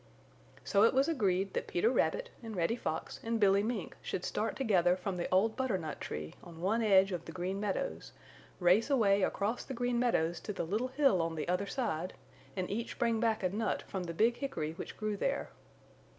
So 0.63 0.81
it 0.81 0.95
was 0.95 1.07
agreed 1.07 1.53
that 1.53 1.67
Peter 1.67 1.91
Rabbit 1.91 2.31
and 2.41 2.55
Reddy 2.55 2.75
Fox 2.75 3.19
and 3.21 3.39
Billy 3.39 3.61
Mink 3.61 3.95
should 4.01 4.25
start 4.25 4.55
together 4.55 4.95
from 4.97 5.17
the 5.17 5.29
old 5.31 5.55
butternut 5.55 6.01
tree 6.01 6.33
on 6.43 6.59
one 6.59 6.81
edge 6.81 7.11
of 7.11 7.25
the 7.25 7.31
Green 7.31 7.59
Meadows, 7.59 8.11
race 8.59 8.89
away 8.89 9.21
across 9.21 9.63
the 9.63 9.75
Green 9.75 9.99
Meadows 9.99 10.39
to 10.39 10.53
the 10.53 10.65
little 10.65 10.87
hill 10.87 11.21
on 11.21 11.35
the 11.35 11.47
other 11.47 11.67
side 11.67 12.15
and 12.55 12.67
each 12.67 12.97
bring 12.97 13.19
back 13.19 13.43
a 13.43 13.49
nut 13.49 13.83
from 13.83 14.05
the 14.05 14.13
big 14.15 14.37
hickory 14.37 14.71
which 14.71 14.97
grew 14.97 15.15
there. 15.17 15.51